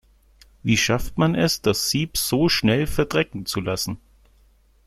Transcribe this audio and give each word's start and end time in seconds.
Wie 0.63 0.77
schafft 0.77 1.19
man 1.19 1.35
es, 1.35 1.61
das 1.61 1.91
Sieb 1.91 2.17
so 2.17 2.49
schnell 2.49 2.87
verdrecken 2.87 3.45
zu 3.45 3.59
lassen? 3.61 3.99